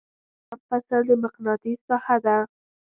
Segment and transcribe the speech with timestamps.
[0.47, 2.37] دریم فصل د مقناطیس ساحه ده.